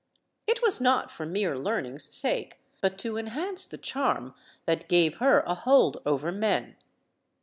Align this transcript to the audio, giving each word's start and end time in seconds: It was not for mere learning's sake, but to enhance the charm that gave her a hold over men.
It 0.47 0.63
was 0.63 0.81
not 0.81 1.11
for 1.11 1.27
mere 1.27 1.55
learning's 1.55 2.05
sake, 2.11 2.57
but 2.81 2.97
to 2.97 3.17
enhance 3.19 3.67
the 3.67 3.77
charm 3.77 4.33
that 4.65 4.87
gave 4.87 5.17
her 5.17 5.41
a 5.41 5.53
hold 5.53 6.01
over 6.07 6.31
men. 6.31 6.75